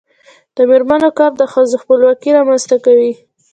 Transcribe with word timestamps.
د 0.55 0.57
میرمنو 0.69 1.09
کار 1.19 1.31
د 1.37 1.41
ښځو 1.53 1.75
خپلواکي 1.83 2.29
رامنځته 2.37 2.75
کوي. 2.85 3.13